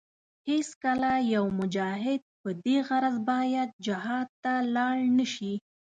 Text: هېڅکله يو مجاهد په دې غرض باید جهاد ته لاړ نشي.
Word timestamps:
هېڅکله 0.49 1.11
يو 1.35 1.45
مجاهد 1.59 2.21
په 2.41 2.49
دې 2.65 2.77
غرض 2.87 3.15
باید 3.29 3.69
جهاد 3.87 4.27
ته 4.43 4.53
لاړ 4.75 4.95
نشي. 5.17 5.53